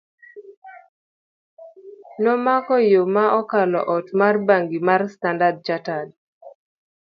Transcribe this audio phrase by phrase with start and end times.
[2.23, 6.09] nomako yo ma okalo ot mar bangi mar Standard Chartered